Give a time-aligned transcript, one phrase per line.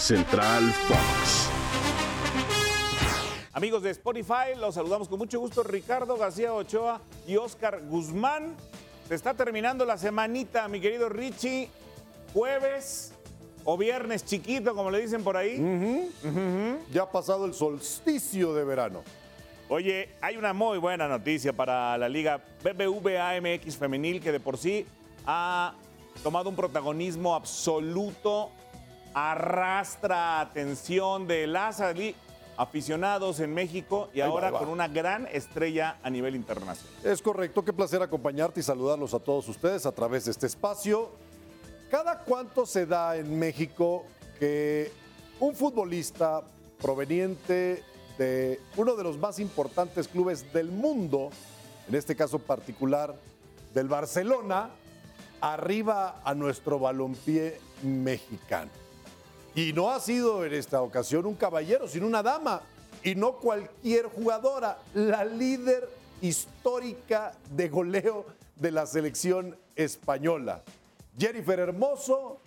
[0.00, 1.50] Central Fox.
[3.52, 8.56] Amigos de Spotify, los saludamos con mucho gusto Ricardo García Ochoa y Oscar Guzmán.
[9.06, 11.68] Se está terminando la semanita, mi querido Richie.
[12.32, 13.12] Jueves
[13.64, 16.10] o viernes chiquito, como le dicen por ahí.
[16.90, 19.02] Ya ha pasado el solsticio de verano.
[19.68, 24.56] Oye, hay una muy buena noticia para la liga BBVA MX femenil que de por
[24.56, 24.86] sí
[25.26, 25.74] ha
[26.22, 28.50] tomado un protagonismo absoluto,
[29.14, 31.82] arrastra atención de las
[32.56, 34.58] aficionados en México y Ahí ahora va.
[34.58, 36.94] con una gran estrella a nivel internacional.
[37.02, 41.10] Es correcto, qué placer acompañarte y saludarlos a todos ustedes a través de este espacio.
[41.90, 44.04] ¿Cada cuánto se da en México
[44.38, 44.92] que
[45.40, 46.42] un futbolista
[46.80, 47.82] proveniente
[48.18, 51.30] de uno de los más importantes clubes del mundo,
[51.88, 53.14] en este caso particular
[53.72, 54.70] del Barcelona,
[55.40, 58.70] arriba a nuestro balompié mexicano?
[59.54, 62.62] Y no ha sido en esta ocasión un caballero, sino una dama.
[63.02, 65.88] Y no cualquier jugadora, la líder
[66.20, 70.62] histórica de goleo de la selección española.
[71.18, 72.38] Jennifer Hermoso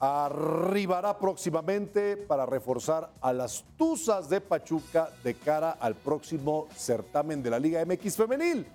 [0.00, 7.50] arribará próximamente para reforzar a las Tuzas de Pachuca de cara al próximo certamen de
[7.50, 8.66] la Liga MX femenil.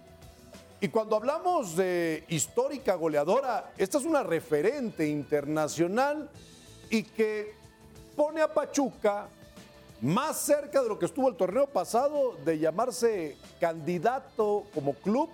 [0.80, 6.30] Y cuando hablamos de histórica goleadora, esta es una referente internacional
[6.91, 7.64] y que
[8.16, 9.27] pone a Pachuca
[10.02, 15.30] más cerca de lo que estuvo el torneo pasado de llamarse candidato como club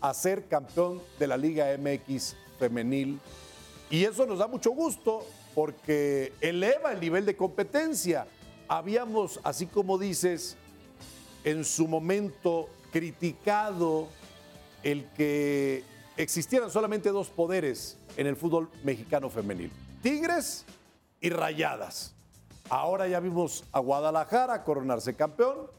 [0.00, 3.18] a ser campeón de la Liga MX femenil.
[3.90, 8.26] Y eso nos da mucho gusto porque eleva el nivel de competencia.
[8.68, 10.56] Habíamos, así como dices,
[11.44, 14.08] en su momento criticado
[14.82, 15.84] el que
[16.16, 19.70] existieran solamente dos poderes en el fútbol mexicano femenil,
[20.02, 20.64] Tigres
[21.20, 22.14] y Rayadas.
[22.68, 25.70] Ahora ya vimos a Guadalajara coronarse campeón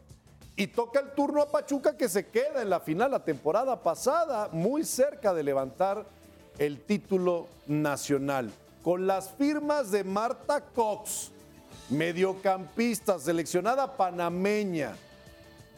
[0.55, 4.49] y toca el turno a Pachuca que se queda en la final la temporada pasada,
[4.51, 6.05] muy cerca de levantar
[6.57, 8.51] el título nacional.
[8.81, 11.31] Con las firmas de Marta Cox,
[11.89, 14.95] mediocampista, seleccionada panameña,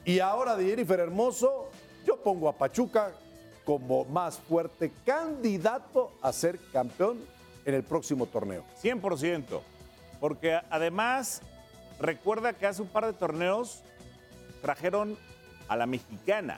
[0.06, 1.70] y ahora de Jennifer Hermoso,
[2.06, 3.12] yo pongo a Pachuca
[3.66, 7.20] como más fuerte candidato a ser campeón
[7.70, 8.64] en el próximo torneo.
[8.84, 9.62] 100%.
[10.20, 11.42] Porque además,
[12.00, 13.82] recuerda que hace un par de torneos
[14.62, 15.18] trajeron
[15.70, 16.58] a la mexicana,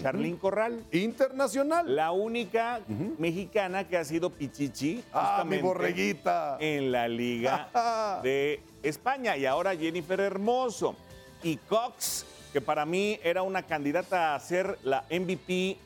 [0.00, 0.84] Charlín Corral.
[0.92, 1.96] Internacional.
[1.96, 2.80] La única
[3.18, 6.56] mexicana que ha sido Pichichi Ah, mi borreguita.
[6.60, 9.36] en la Liga de España.
[9.36, 10.94] Y ahora Jennifer Hermoso.
[11.42, 15.78] Y Cox, que para mí era una candidata a ser la MVP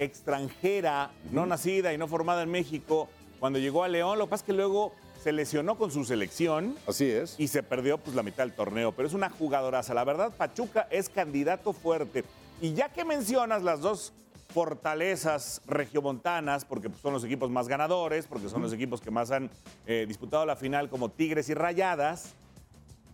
[0.00, 3.08] extranjera, no nacida y no formada en México,
[3.40, 4.18] cuando llegó a León.
[4.18, 7.34] Lo que pasa es que luego se lesionó con su selección Así es.
[7.38, 9.92] y se perdió pues la mitad del torneo, pero es una jugadoraza.
[9.94, 12.24] La verdad, Pachuca es candidato fuerte.
[12.60, 14.12] Y ya que mencionas las dos
[14.52, 19.30] fortalezas regiomontanas, porque pues, son los equipos más ganadores, porque son los equipos que más
[19.30, 19.50] han
[19.86, 22.34] eh, disputado la final como Tigres y Rayadas,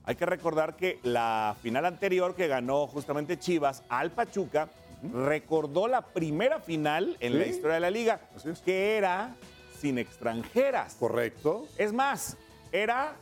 [0.05, 4.69] hay que recordar que la final anterior que ganó justamente Chivas al Pachuca
[5.13, 8.61] recordó la primera final en la historia de la liga, Así es.
[8.61, 9.35] que era
[9.77, 10.97] sin extranjeras.
[10.99, 11.67] Correcto.
[11.79, 12.37] Es más,
[12.73, 13.17] era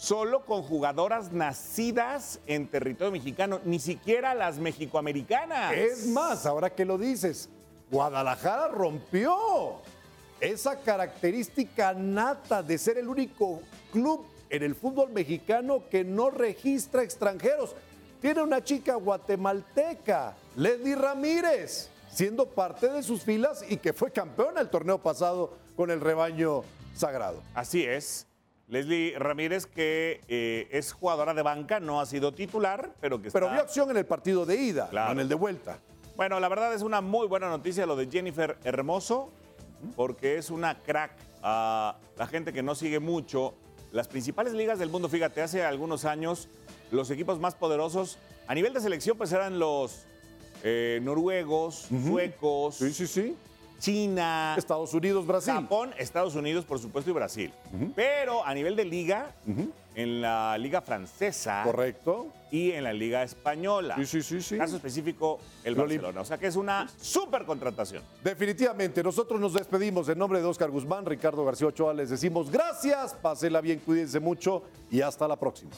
[0.00, 5.74] solo con jugadoras nacidas en territorio mexicano, ni siquiera las mexicoamericanas.
[5.74, 7.50] Es más, ahora que lo dices,
[7.90, 9.82] Guadalajara rompió
[10.40, 13.60] esa característica nata de ser el único
[13.92, 17.74] club en el fútbol mexicano que no registra extranjeros.
[18.20, 24.60] Tiene una chica guatemalteca, Leslie Ramírez, siendo parte de sus filas y que fue campeona
[24.60, 26.60] el torneo pasado con el rebaño
[26.94, 27.42] sagrado.
[27.54, 28.26] Así es.
[28.68, 33.46] Leslie Ramírez, que eh, es jugadora de banca, no ha sido titular, pero que Pero
[33.46, 35.06] está- vio acción en el partido de ida, Claro.
[35.06, 35.78] no en el de vuelta.
[36.16, 39.30] Bueno, la verdad es una muy buena noticia lo de Jennifer Hermoso,
[39.96, 41.12] porque es una crack.
[41.42, 43.54] A la gente que no sigue mucho,
[43.90, 46.46] las principales ligas del mundo, fíjate, hace algunos años
[46.90, 48.18] los equipos más poderosos
[48.48, 50.04] a nivel de selección pues eran los
[50.62, 53.34] eh, noruegos, suecos, Sí, sí, sí.
[53.80, 55.54] China, Estados Unidos, Brasil.
[55.54, 57.52] Japón, Estados Unidos, por supuesto, y Brasil.
[57.96, 59.34] Pero a nivel de liga,
[59.94, 62.28] en la liga francesa Correcto.
[62.50, 63.96] y en la liga española.
[63.96, 64.56] Sí, sí, sí, sí.
[64.56, 66.20] Caso específico, el Lo Barcelona.
[66.20, 68.02] O sea que es una súper contratación.
[68.22, 73.14] Definitivamente, nosotros nos despedimos en nombre de Oscar Guzmán, Ricardo García Ochoa, les decimos gracias,
[73.14, 75.70] pásenla bien, cuídense mucho y hasta la próxima.